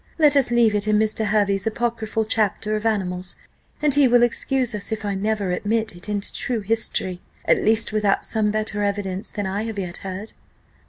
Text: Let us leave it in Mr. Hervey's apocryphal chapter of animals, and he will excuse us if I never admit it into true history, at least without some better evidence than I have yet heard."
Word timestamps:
Let 0.17 0.35
us 0.35 0.49
leave 0.49 0.73
it 0.73 0.87
in 0.87 0.97
Mr. 0.97 1.25
Hervey's 1.25 1.67
apocryphal 1.67 2.25
chapter 2.25 2.75
of 2.75 2.87
animals, 2.87 3.35
and 3.83 3.93
he 3.93 4.07
will 4.07 4.23
excuse 4.23 4.73
us 4.73 4.91
if 4.91 5.05
I 5.05 5.13
never 5.13 5.51
admit 5.51 5.95
it 5.95 6.09
into 6.09 6.33
true 6.33 6.61
history, 6.61 7.21
at 7.45 7.63
least 7.63 7.93
without 7.93 8.25
some 8.25 8.49
better 8.49 8.81
evidence 8.81 9.29
than 9.29 9.45
I 9.45 9.61
have 9.65 9.77
yet 9.77 9.97
heard." 9.97 10.33